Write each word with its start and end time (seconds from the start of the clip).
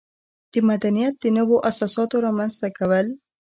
د 0.51 0.53
مدنیت 0.69 1.13
د 1.19 1.25
نویو 1.37 1.57
اساساتو 1.69 2.15
رامنځته 2.25 2.67
کول. 2.77 3.05